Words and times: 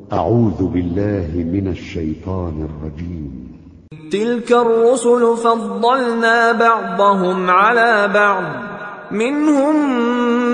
أعوذ 0.00 0.62
بالله 0.62 1.28
من 1.34 1.68
الشيطان 1.68 2.68
الرجيم. 2.68 3.52
تلك 4.12 4.52
الرسل 4.52 5.36
فضلنا 5.36 6.52
بعضهم 6.52 7.50
على 7.50 8.08
بعض. 8.14 8.42
منهم 9.10 9.76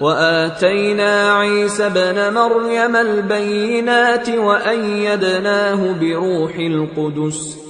وآتينا 0.00 1.32
عيسى 1.32 1.86
ابن 1.86 2.34
مريم 2.34 2.96
البينات 2.96 4.28
وأيدناه 4.28 5.92
بروح 6.00 6.54
القدس. 6.56 7.69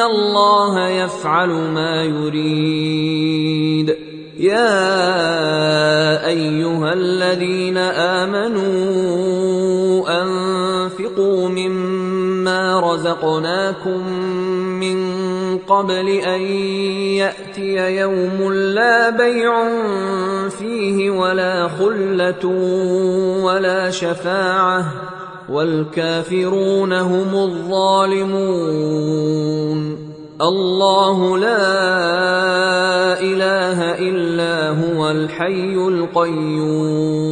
الله 0.00 0.88
يفعل 0.88 1.48
ما 1.48 2.02
يريد. 2.04 3.64
يا 4.38 6.26
ايها 6.26 6.92
الذين 6.92 7.76
امنوا 7.78 9.42
انفقوا 10.22 11.48
مما 11.48 12.80
رزقناكم 12.80 14.08
من 14.80 15.58
قبل 15.58 16.08
ان 16.08 16.40
ياتي 17.20 17.96
يوم 17.96 18.52
لا 18.52 19.10
بيع 19.10 19.68
فيه 20.48 21.10
ولا 21.10 21.68
خله 21.68 22.46
ولا 23.44 23.90
شفاعه 23.90 25.13
والكافرون 25.48 26.92
هم 26.92 27.34
الظالمون. 27.34 28.54
الله 30.40 31.38
لا 31.38 33.20
إله 33.20 33.98
إلا 33.98 34.68
هو 34.70 35.10
الحي 35.10 35.74
القيوم. 35.88 37.24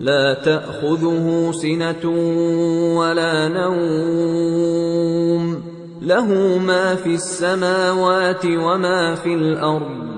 لا 0.00 0.34
تأخذه 0.34 1.50
سنة 1.52 2.10
ولا 2.98 3.48
نوم. 3.48 4.88
له 6.02 6.58
ما 6.66 6.94
في 6.94 7.14
السماوات 7.14 8.46
وما 8.46 9.14
في 9.14 9.34
الأرض. 9.34 10.17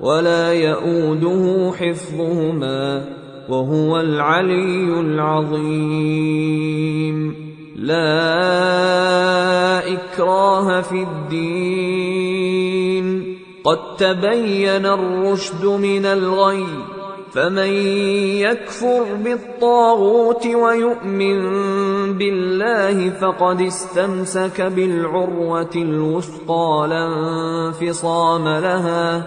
ولا 0.00 0.52
يئوده 0.52 1.72
حفظهما 1.78 3.04
وهو 3.48 4.00
العلي 4.00 5.00
العظيم. 5.00 6.26
لا 7.76 8.06
إكراه 9.92 10.80
في 10.80 11.02
الدين. 11.02 12.56
قد 13.64 13.78
تبين 13.96 14.86
الرشد 14.86 15.64
من 15.64 16.06
الغي 16.06 16.66
فمن 17.32 17.72
يكفر 18.40 19.04
بالطاغوت 19.24 20.46
ويؤمن 20.46 21.38
بالله 22.18 23.10
فقد 23.10 23.60
استمسك 23.60 24.60
بالعروة 24.60 25.70
الوثقى 25.76 26.86
لا 26.88 27.06
انفصام 27.66 28.48
لها. 28.48 29.26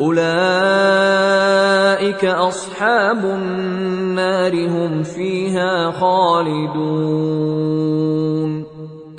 أولئك 0.00 0.24
أصحاب 2.24 3.24
النار 3.24 4.68
هم 4.68 5.02
فيها 5.02 5.90
خالدون. 5.90 7.46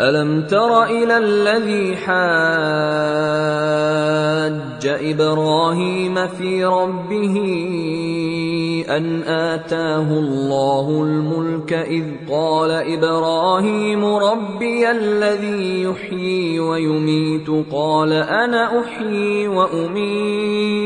ألم 0.02 0.46
تر 0.46 0.84
إلى 0.84 1.18
الذي 1.18 1.96
حاج 1.98 2.18
إبراهيم 4.86 6.28
في 6.28 6.66
ربه 6.66 7.36
أن 8.90 9.24
آتاه 9.24 10.20
الله 10.20 11.04
الملك 11.04 11.74
إذ 11.74 12.06
قال 12.30 12.72
إبراهيم 12.72 14.06
ربي 14.06 14.92
الذي 14.92 15.84
يحيي 15.84 16.60
ويميت 16.60 17.50
قال 17.72 18.14
أنا 18.14 18.80
أحيي 18.80 19.48
وأميت 19.48 20.78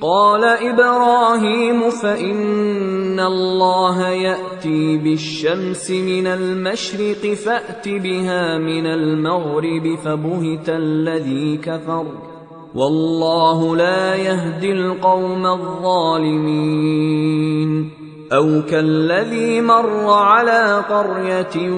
قال 0.00 0.44
إبراهيم 0.44 1.90
فإن 1.90 3.20
الله 3.20 4.08
يأتي 4.08 4.96
بالشمس 4.96 5.90
من 5.90 6.26
المشرق 6.26 7.34
فأت 7.34 7.88
بها 7.88 8.58
من 8.58 8.86
المغرب 8.86 9.98
فبهت 10.04 10.68
الذي 10.68 11.56
كفر 11.56 12.31
والله 12.74 13.76
لا 13.76 14.14
يهدي 14.14 14.72
القوم 14.72 15.46
الظالمين. 15.46 17.12
أو 18.32 18.62
كالذي 18.70 19.60
مر 19.60 20.10
على 20.10 20.84
قرية 20.90 21.70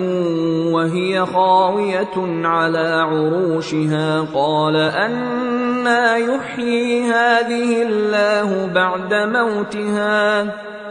وهي 0.72 1.27
خاوية 1.27 2.44
على 2.44 2.88
عروشها 3.10 4.21
قال 4.34 4.77
أنا 4.77 6.16
يحيي 6.16 7.03
هذه 7.03 7.83
الله 7.83 8.66
بعد 8.66 9.15
موتها 9.15 10.44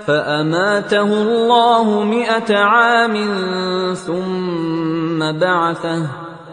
فأماته 0.08 1.22
الله 1.22 2.04
مائه 2.04 2.58
عام 2.58 3.14
ثم 3.94 5.40
بعثه 5.40 6.08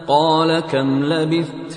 قال 0.07 0.59
كم 0.59 1.03
لبثت 1.03 1.70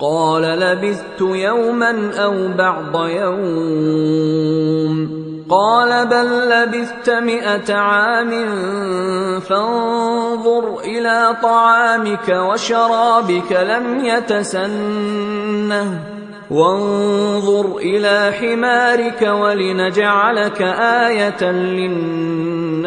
قال 0.00 0.42
لبثت 0.42 1.20
يوما 1.20 2.10
أو 2.16 2.48
بعض 2.48 3.08
يوم. 3.08 4.86
قال 5.50 6.06
بل 6.06 6.48
لبثت 6.48 7.10
مئة 7.10 7.74
عام 7.74 8.30
فانظر 9.40 10.80
إلى 10.80 11.36
طعامك 11.42 12.28
وشرابك 12.28 13.52
لم 13.52 14.04
يتسنه. 14.04 16.00
وانظر 16.50 17.76
إلى 17.76 18.32
حمارك 18.40 19.22
ولنجعلك 19.22 20.62
آية 20.80 21.50
للناس. 21.50 22.86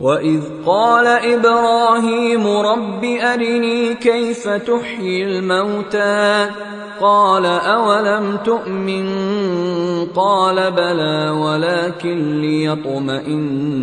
واذ 0.00 0.40
قال 0.66 1.06
إبراهيم 1.06 2.46
رب 2.46 3.04
ارني 3.04 3.94
كيف 3.94 4.48
تحيي 4.48 5.24
الموتى 5.24 6.46
قال 7.00 7.46
اولم 7.46 8.36
تؤمن 8.44 9.06
قال 10.06 10.70
بلى 10.72 11.30
ولكن 11.30 12.40
ليطمئن 12.40 13.76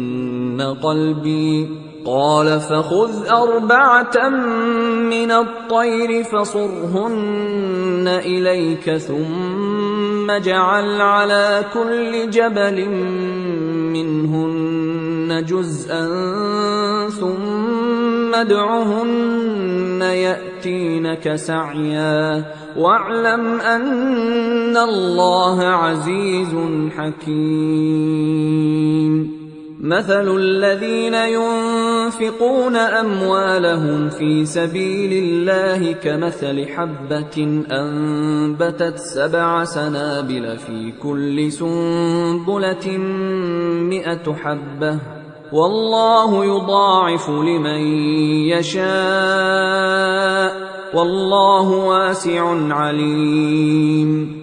قلبي 0.84 1.70
قال 2.06 2.60
فخذ 2.60 3.28
اربعه 3.28 4.30
من 5.10 5.32
الطير 5.32 6.24
فصرهن 6.24 8.08
اليك 8.08 8.98
ثم 8.98 10.32
اجعل 10.32 11.02
على 11.02 11.66
كل 11.74 12.30
جبل 12.30 12.90
منهن 13.94 15.03
جزءا 15.42 16.10
ثم 17.10 18.36
ادعهن 18.36 20.02
يأتينك 20.02 21.36
سعيا 21.36 22.46
واعلم 22.78 23.62
أن 23.62 24.78
الله 24.78 25.64
عزيز 25.64 26.56
حكيم. 26.98 28.34
مثل 29.84 30.36
الذين 30.36 31.14
ينفقون 31.14 32.76
أموالهم 32.76 34.10
في 34.10 34.46
سبيل 34.46 35.24
الله 35.24 35.92
كمثل 35.92 36.66
حبة 36.66 37.64
أنبتت 37.72 38.98
سبع 38.98 39.64
سنابل 39.64 40.58
في 40.58 40.94
كل 41.04 41.52
سنبلة 41.52 42.98
مئة 43.90 44.34
حبة. 44.34 45.23
والله 45.54 46.46
يضاعف 46.46 47.30
لمن 47.30 47.98
يشاء. 48.50 48.84
والله 50.94 51.70
واسع 51.70 52.74
عليم. 52.74 54.43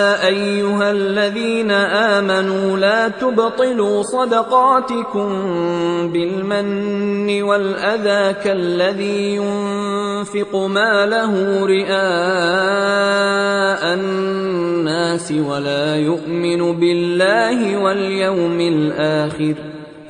أيها 0.31 0.91
الذين 0.91 1.71
آمنوا 1.71 2.77
لا 2.77 3.07
تبطلوا 3.07 4.01
صدقاتكم 4.01 5.29
بالمن 6.13 7.43
والأذى 7.43 8.33
كالذي 8.43 9.35
ينفق 9.35 10.55
ماله 10.55 11.65
رئاء 11.65 11.91
الناس 13.93 15.31
ولا 15.31 15.95
يؤمن 15.95 16.79
بالله 16.79 17.77
واليوم 17.77 18.59
الآخر 18.61 19.70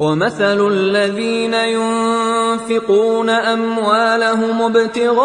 ومثل 0.00 0.66
الذين 0.68 1.54
ينفقون 1.54 3.30
أموالهم 3.30 4.62
ابتغاء 4.62 5.18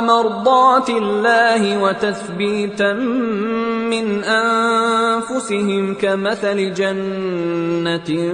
مرضات 0.00 0.90
الله 0.90 1.82
وتثبيتا 1.82 2.92
من 3.90 4.24
أنفسهم 4.24 5.94
كمثل 5.94 6.74
جنة 6.74 8.32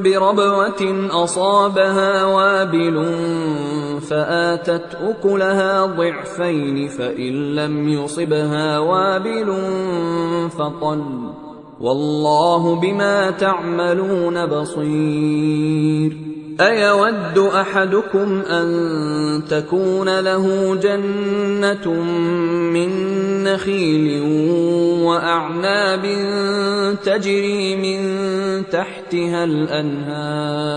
بربوة 0.00 1.08
أصابها 1.10 2.24
وابل 2.24 3.04
فآتت 4.10 4.98
أكلها 5.02 5.86
ضعفين 5.86 6.88
فإن 6.88 7.54
لم 7.54 7.88
يصبها 7.88 8.78
وابل 8.78 9.56
فطل 10.58 11.45
والله 11.80 12.74
بما 12.74 13.30
تعملون 13.30 14.46
بصير. 14.46 16.16
أيود 16.60 17.38
أحدكم 17.38 18.40
أن 18.40 19.42
تكون 19.50 20.20
له 20.20 20.74
جنة 20.74 21.92
من 22.72 22.90
نخيل 23.44 24.22
وأعناب 25.02 26.02
تجري 27.04 27.76
من 27.76 28.00
تحتها 28.70 29.44
الأنهار؟ 29.44 30.76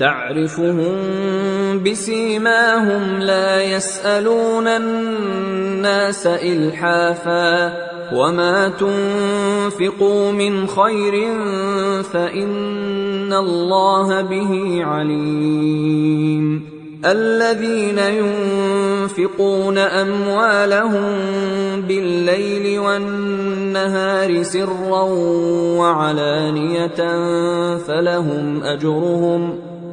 تعرفهم 0.00 0.96
بسيماهم 1.84 3.18
لا 3.20 3.62
يسألون 3.62 4.66
الناس 4.66 6.26
إلحافا 6.26 7.72
وما 8.12 8.68
تنفقوا 8.68 10.32
من 10.32 10.66
خير 10.66 11.12
فإن 12.02 13.32
الله 13.32 14.22
به 14.22 14.84
عليم 14.84 16.70
الذين 17.04 17.98
ينفقون 17.98 19.78
أموالهم 19.78 21.12
بالليل 21.88 22.78
والنهار 22.78 24.42
سرا 24.42 25.02
وعلانية 25.78 26.96
فلهم 27.76 28.62
أجرهم 28.62 29.69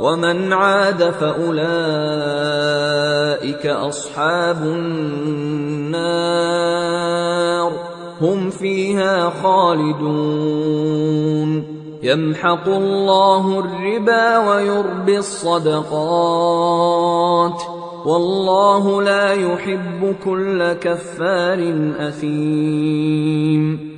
ومن 0.00 0.52
عاد 0.52 1.10
فأولئك 1.10 1.66
أصحاب 3.66 4.62
النار 4.62 5.98
هم 8.20 8.50
فيها 8.50 9.30
خالدون. 9.30 10.98
يمحق 12.02 12.68
الله 12.68 13.58
الربا 13.58 14.38
ويربي 14.38 15.18
الصدقات. 15.18 15.92
والله 18.06 19.02
لا 19.02 19.32
يحب 19.32 20.14
كل 20.24 20.72
كفار 20.72 21.90
أثيم. 21.98 23.97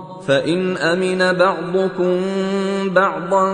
فإن 0.27 0.77
أمن 0.77 1.37
بعضكم 1.37 2.19
بعضا 2.93 3.53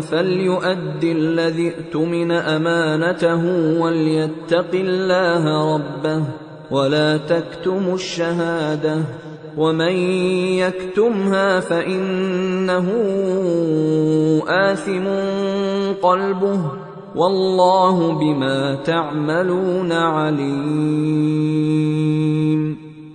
فليؤد 0.00 1.04
الذي 1.04 1.72
اؤتمن 1.74 2.32
أمانته 2.32 3.44
وليتق 3.80 4.70
الله 4.74 5.74
ربه 5.74 6.22
ولا 6.70 7.16
تكتموا 7.16 7.94
الشهادة 7.94 8.96
ومن 9.56 9.92
يكتمها 10.58 11.60
فإنه 11.60 12.88
آثم 14.48 15.06
قلبه 16.02 16.60
والله 17.16 18.12
بما 18.12 18.74
تعملون 18.74 19.92
عليم 19.92 21.48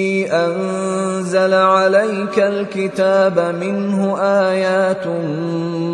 أنزل 0.31 1.53
عليك 1.53 2.39
الكتاب 2.39 3.39
منه 3.39 4.17
آيات 4.19 5.07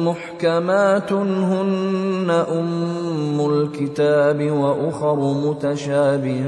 محكمات 0.08 1.13
هن 1.13 2.45
أم 2.52 3.52
الكتاب 3.52 4.52
وأخر 4.52 5.15
متشابهات. 5.15 6.47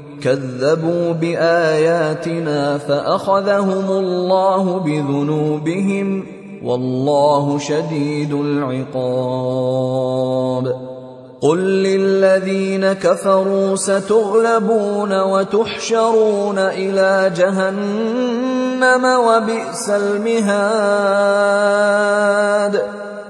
كذبوا 0.23 1.11
بآياتنا 1.11 2.77
فأخذهم 2.77 3.91
الله 3.91 4.79
بذنوبهم 4.79 6.25
والله 6.63 7.57
شديد 7.57 8.33
العقاب. 8.33 9.81
قل 11.41 11.57
للذين 11.57 12.93
كفروا 12.93 13.75
ستغلبون 13.75 15.21
وتحشرون 15.21 16.57
إلى 16.57 17.31
جهنم 17.35 19.05
وبئس 19.05 19.89
المهاد. 19.89 21.41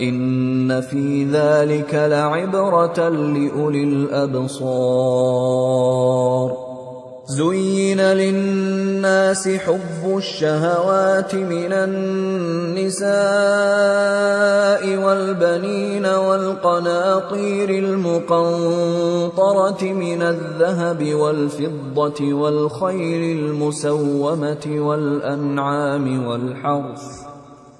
إن 0.00 0.80
في 0.80 1.24
ذلك 1.24 1.94
لعبرة 1.94 3.08
لأولي 3.08 3.84
الأبصار. 3.84 5.06
زين 7.26 8.00
للناس 8.00 9.48
حب 9.48 10.16
الشهوات 10.16 11.34
من 11.34 11.72
النساء 11.72 13.06
والبنين 15.04 16.06
والقناطير 16.06 17.70
المقنطرة 17.70 19.12
من 19.82 20.22
الذهب 20.22 21.14
والفضة 21.14 22.34
والخيل 22.34 23.38
المسومة 23.38 24.66
والأنعام 24.66 26.26
والحرث 26.26 27.25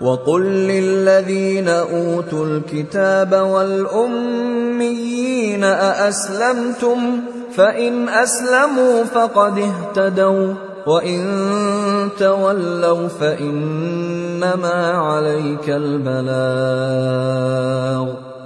وقل 0.00 0.42
للذين 0.42 1.68
أوتوا 1.68 2.46
الكتاب 2.46 3.32
والأميين 3.32 4.04
أأسلمتم؟ 5.64 6.98
فإن 7.56 8.08
أسلموا 8.08 9.04
فقد 9.04 9.58
اهتدوا 9.58 10.54
وإن 10.86 11.24
تولوا 12.18 13.08
فإنما 13.08 14.90
عليك 14.90 15.68
البلاغ. 15.68 16.34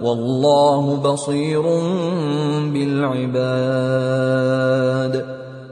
والله 0.03 0.97
بصير 0.97 1.63
بالعباد. 2.73 3.39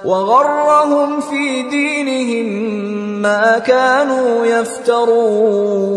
وغرهم 0.05 1.21
في 1.21 1.63
دينهم 1.63 2.71
ما 3.23 3.59
كانوا 3.59 4.47
يفترون 4.47 5.91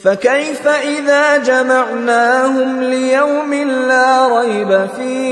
فكيف 0.00 0.68
إذا 0.68 1.36
جمعناهم 1.36 2.82
ليوم 2.82 3.54
لا 3.88 4.38
ريب 4.38 4.88
فيه 4.96 5.31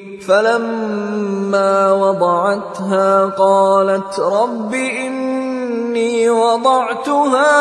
فلما 0.27 1.91
وضعتها 1.91 3.25
قالت 3.25 4.19
رب 4.19 4.73
إني 4.73 6.29
وضعتها 6.29 7.53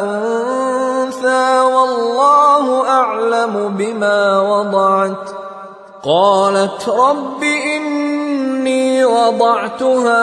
أنثى 0.00 1.60
والله 1.60 2.88
أعلم 2.88 3.74
بما 3.78 4.40
وضعت. 4.40 5.28
قالت 6.04 6.88
رب 6.88 7.42
إني 7.42 9.04
وضعتها 9.04 10.22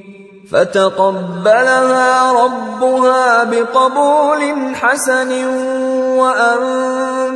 فتقبلها 0.51 2.31
ربها 2.43 3.43
بقبول 3.43 4.75
حسن 4.75 5.31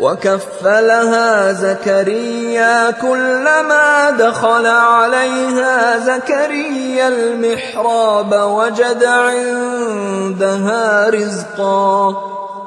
وكفلها 0.00 1.52
زكريا 1.52 2.90
كلما 2.90 4.10
دخل 4.10 4.66
عليها 4.66 5.98
زكريا 5.98 7.08
المحراب 7.08 8.32
وجد 8.32 9.04
عندها 9.04 11.10
رزقا 11.10 12.14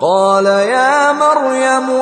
قال 0.02 0.46
يا 0.46 1.12
مريم 1.12 2.02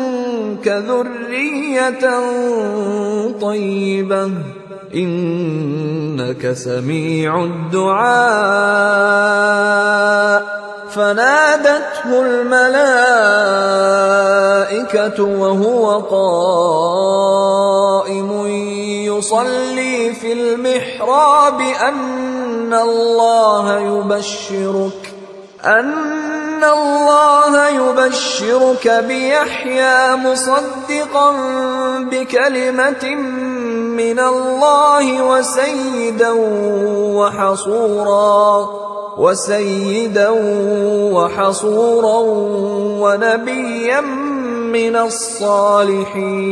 ذرية 0.67 1.99
طيبة. 3.41 4.31
إنك 4.95 6.53
سميع 6.53 7.43
الدعاء. 7.43 8.21
فنادته 10.89 12.21
الملائكة 12.21 12.83
وهو 15.23 15.99
قائم. 15.99 17.21
يصلي 19.17 20.13
في 20.13 20.33
المحراب 20.33 21.61
أن 21.61 22.73
الله 22.73 23.79
يبشرك. 23.79 25.20
أن 25.65 26.63
الله 26.63 27.69
يبشرك 27.69 28.87
بيحيى 29.07 30.15
مصدقا 30.15 31.31
بكلمة 32.11 33.15
من 33.97 34.19
الله 34.19 35.23
وسيدا 35.23 36.31
وحصورا 37.17 38.69
وسيدا 39.17 40.29
وحصورا 41.13 42.19
ونبيا 43.01 44.01
من 44.71 44.95
الصالحين. 44.95 46.51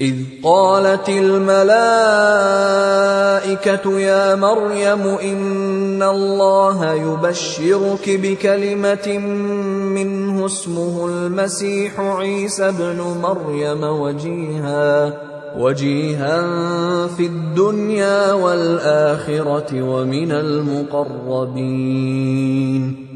إذ 0.00 0.14
قالت 0.42 1.08
الملائكة 1.08 1.58
يا 4.00 4.34
مريم 4.34 5.00
إن 5.00 6.02
الله 6.02 6.92
يبشرك 6.92 8.10
بكلمة 8.22 9.18
منه 9.98 10.46
اسمه 10.46 11.06
المسيح 11.06 12.00
عيسى 12.00 12.68
ابن 12.68 13.00
مريم 13.22 13.82
وجيها 13.84 15.18
وجيها 15.58 16.46
في 17.06 17.26
الدنيا 17.26 18.32
والآخرة 18.32 19.82
ومن 19.82 20.32
المقربين. 20.32 21.58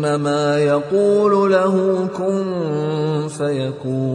فإنما 0.00 0.58
يقول 0.58 1.52
له 1.52 2.08
كن 2.18 3.28
فيكون. 3.28 4.10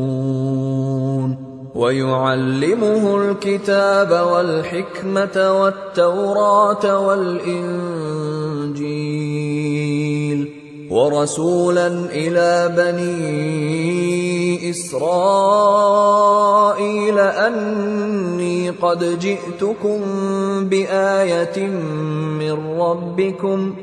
ويعلمه 1.75 3.17
الكتاب 3.17 4.11
والحكمة 4.11 5.61
والتوراة 5.61 7.07
والإنجيل. 7.07 7.85
ورسولا 10.91 11.87
إلى 12.11 12.73
بني 12.77 14.69
إسرائيل 14.69 15.09
أني 17.19 18.69
قد 18.69 19.19
جئتكم 19.19 19.99
بآية 20.69 21.67
من 22.39 22.79
ربكم. 22.79 23.75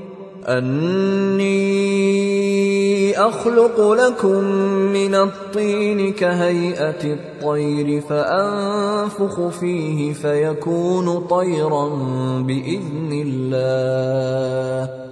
أني 0.48 1.52
أخلق 3.18 3.92
لكم 3.92 4.44
من 4.92 5.14
الطين 5.14 6.12
كهيئة 6.12 7.04
الطير 7.04 8.00
فأنفخ 8.00 9.48
فيه 9.48 10.12
فيكون 10.12 11.26
طيرا 11.26 11.88
بإذن 12.42 13.24
الله. 13.26 15.11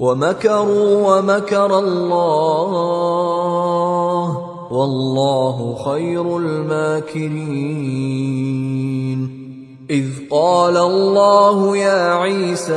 ومكروا 0.00 1.18
ومكر 1.18 1.78
الله 1.78 3.36
والله 4.70 5.74
خير 5.84 6.38
الماكرين. 6.38 7.36
إذ 9.90 10.06
قال 10.30 10.76
الله 10.76 11.76
يا 11.76 12.14
عيسى 12.14 12.74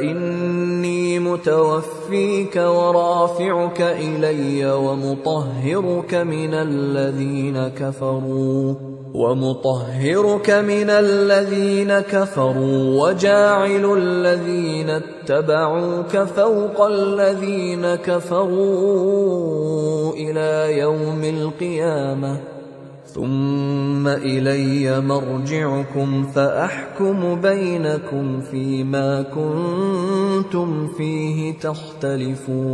إني 0.00 1.18
متوفيك 1.18 2.56
ورافعك 2.56 3.80
إلي 3.80 4.72
ومطهرك 4.72 6.14
من 6.14 6.54
الذين 6.54 7.68
كفروا. 7.68 8.74
ومطهرك 9.14 10.50
من 10.50 10.90
الذين 10.90 12.00
كفروا 12.00 13.02
وجاعل 13.02 13.98
الذين 13.98 14.90
اتبعوك 14.90 16.16
فوق 16.16 16.86
الذين 16.86 17.94
كفروا 17.94 18.52
إلى 20.12 20.78
يوم 20.78 21.24
القيامه 21.24 22.40
ثم 23.06 24.08
الي 24.08 25.00
مرجعكم 25.00 26.26
فاحكم 26.26 27.40
بينكم 27.40 28.40
فيما 28.40 29.22
كنتم 29.22 30.86
فيه 30.86 31.58
تختلفون 31.58 32.72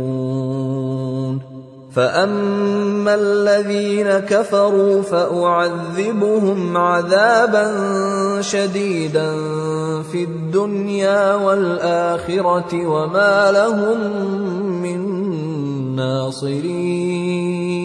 فاما 1.91 3.15
الذين 3.15 4.09
كفروا 4.09 5.01
فاعذبهم 5.01 6.77
عذابا 6.77 7.71
شديدا 8.41 9.31
في 10.11 10.23
الدنيا 10.23 11.35
والاخره 11.35 12.87
وما 12.87 13.51
لهم 13.51 13.97
من 14.81 14.99
ناصرين 15.95 17.79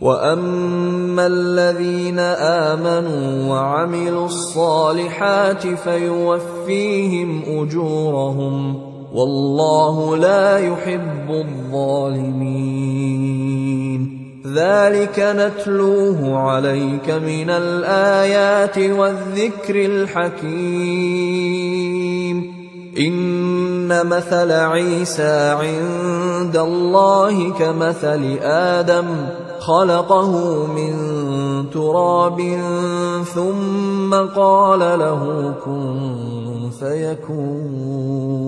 واما 0.00 1.26
الذين 1.26 2.18
امنوا 2.18 3.50
وعملوا 3.50 4.26
الصالحات 4.26 5.66
فيوفيهم 5.66 7.42
اجورهم 7.46 8.87
والله 9.14 10.16
لا 10.16 10.58
يحب 10.58 11.30
الظالمين. 11.30 12.58
ذلك 14.54 15.18
نتلوه 15.18 16.38
عليك 16.38 17.10
من 17.10 17.50
الآيات 17.50 18.78
والذكر 18.78 19.74
الحكيم. 19.74 20.98
إن 22.98 24.06
مثل 24.06 24.52
عيسى 24.52 25.50
عند 25.50 26.56
الله 26.56 27.52
كمثل 27.52 28.38
آدم 28.42 29.06
خلقه 29.58 30.66
من 30.66 30.94
تراب 31.70 32.60
ثم 33.34 34.14
قال 34.14 34.80
له 34.80 35.54
كن 35.64 36.70
فيكون. 36.80 38.47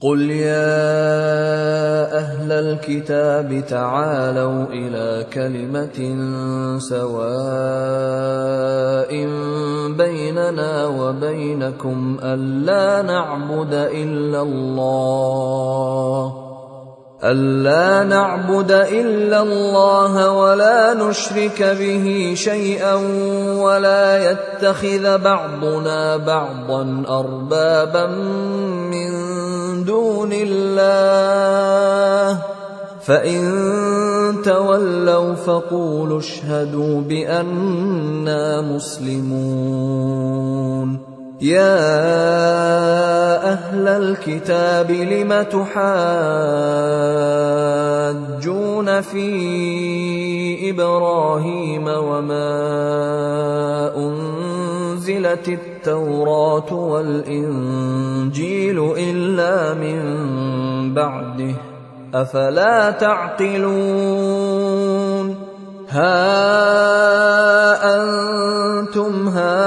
قل 0.00 0.30
يا 0.30 0.76
أهل 2.18 2.52
الكتاب 2.52 3.64
تعالوا 3.68 4.64
إلى 4.64 5.26
كلمه 5.32 5.98
سواء 6.78 7.16
بيننا 9.96 10.86
وبينكم 10.86 12.18
الا 12.22 13.02
نعبد 13.02 13.74
الا 13.74 14.42
الله 14.42 16.32
ألا 17.24 18.04
نعبد 18.04 18.70
إلا 18.72 19.42
الله 19.42 20.30
ولا 20.30 20.94
نشرك 20.94 21.62
به 21.62 22.32
شيئا 22.36 22.94
ولا 23.56 24.30
يتخذ 24.30 25.18
بعضنا 25.18 26.16
بعضا 26.16 27.02
أربابا 27.08 28.06
من 28.92 29.25
دون 29.84 30.30
الله. 30.32 31.66
فإن 33.02 33.42
تولوا 34.44 35.34
فقولوا 35.34 36.18
اشهدوا 36.18 37.00
بأننا 37.00 38.60
مسلمون. 38.60 39.86
يا 41.40 41.76
أهل 43.52 43.88
الكتاب 43.88 44.90
لم 44.90 45.42
تحاجون 45.42 45.76
في 49.00 50.70
إبراهيم 50.70 51.88
وما 51.88 52.46
أنزلت 53.96 55.48
التوراة 55.48 55.75
والإنجيل 56.72 57.72
إلا 58.98 59.74
من 59.74 60.00
بعده 60.94 61.54
أفلا 62.14 62.90
تعقلون 62.90 64.36
ها 65.90 66.46
أنتم 67.94 69.28
هؤلاء 69.28 69.66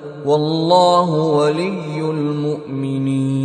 والله 0.25 1.09
ولي 1.09 2.01
المؤمنين. 2.01 3.41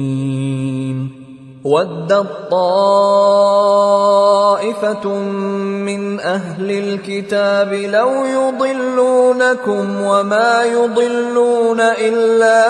ودت 1.65 2.27
طائفة 2.51 3.87
من 5.89 6.21
أهل 6.21 6.71
الكتاب 6.71 7.73
لو 7.73 8.11
يضلونكم 8.25 10.03
وما 10.03 10.65
يضلون 10.65 11.81
إلا 11.81 12.67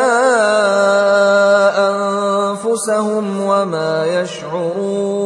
أنفسهم 1.91 3.41
وما 3.41 4.07
يشعرون. 4.07 5.26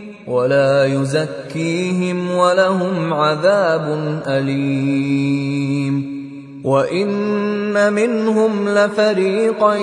ولا 0.31 0.85
يزكيهم 0.85 2.31
ولهم 2.31 3.13
عذاب 3.13 3.85
أليم. 4.27 6.10
وان 6.63 7.93
منهم 7.93 8.69
لفريقا 8.69 9.75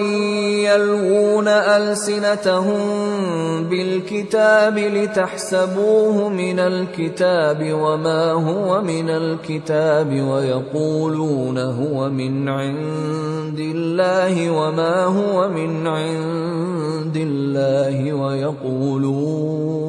يلوون 0.63 1.49
السنتهم 1.49 2.79
بالكتاب 3.65 4.79
لتحسبوه 4.79 6.29
من 6.29 6.59
الكتاب 6.59 7.73
وما 7.73 8.33
هو 8.33 8.83
من 8.83 9.11
الكتاب 9.11 10.13
ويقولون 10.13 11.59
هو 11.59 12.11
من 12.11 12.49
عند 12.49 13.59
الله 13.59 14.51
وما 14.51 15.05
هو 15.05 15.49
من 15.49 15.87
عند 15.87 17.17
الله 17.17 18.13
ويقولون 18.13 19.89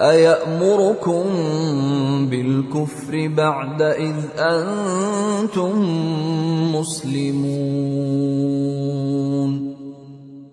أيأمركم 0.00 1.24
بالكفر 2.30 3.28
بعد 3.28 3.82
إذ 3.82 4.16
أنتم 4.38 5.72
مسلمون 6.74 8.10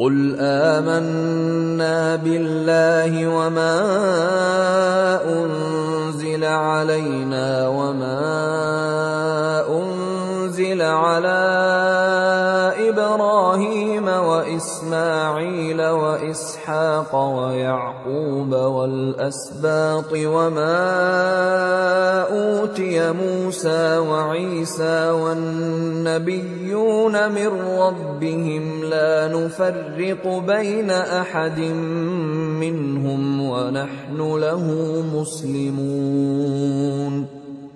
قل 0.00 0.36
آمنا 0.40 2.16
بالله 2.16 3.26
وما 3.28 3.76
أنزل 5.28 6.44
علينا 6.44 7.68
وما 7.68 8.20
أنزل 9.68 9.99
على 10.78 11.40
إبراهيم 12.88 14.08
وإسماعيل 14.08 15.82
وإسحاق 15.82 17.16
ويعقوب 17.16 18.52
والأسباط 18.52 20.12
وما 20.12 20.80
أوتي 22.22 23.12
موسى 23.12 23.98
وعيسى 23.98 25.10
والنبيون 25.10 26.52
من 27.32 27.48
ربهم 27.78 28.84
لا 28.84 29.28
نفرق 29.28 30.26
بين 30.46 30.90
أحد 30.90 31.60
منهم 32.60 33.40
ونحن 33.40 34.18
له 34.18 34.64
مسلمون 35.14 36.60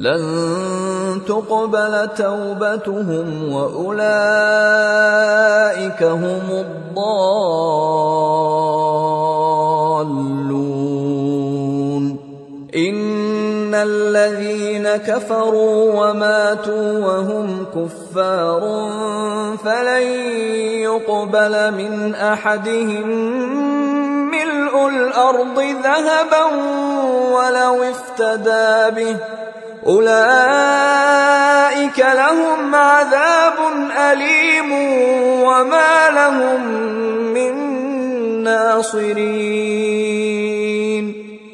لن 0.00 1.20
تقبل 1.28 2.08
توبتهم 2.16 3.52
وأولئك 3.52 4.00
هم 6.02 6.64
الضالون. 6.64 7.50
إن 12.76 13.74
الذين 13.74 14.88
كفروا 14.96 15.92
وماتوا 16.00 16.98
وهم 17.06 17.66
كفار 17.74 18.60
فلن 19.64 20.02
يقبل 20.80 21.74
من 21.74 22.14
أحدهم 22.14 23.08
ملء 24.30 24.88
الأرض 24.88 25.58
ذهبا 25.84 26.44
ولو 27.32 27.82
افتدى 27.82 28.90
به. 28.96 29.16
أولئك 29.86 30.10
لهم 31.98 32.74
عذاب 32.74 33.54
أليم 34.12 34.72
وما 35.42 36.10
لهم 36.10 36.66
من 37.34 37.54
ناصرين. 38.42 40.00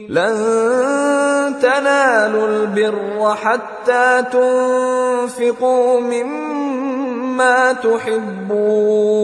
لن 0.08 1.54
تنالوا 1.62 2.46
البر 2.48 3.34
حتى 3.42 4.22
تنفقوا 4.32 6.00
مما 6.00 7.72
تحبون. 7.72 9.16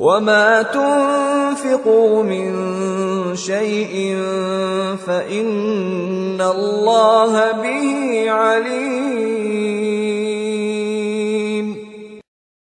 وما 0.00 0.62
تنفقوا 0.62 2.22
من 2.22 2.52
شيء 3.36 4.16
فان 5.06 6.40
الله 6.40 7.52
به 7.52 8.30
عليم 8.30 10.25